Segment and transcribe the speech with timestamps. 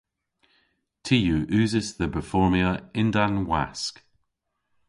[1.03, 2.69] Ty yw usys dhe berformya
[2.99, 3.95] yn-dann wask.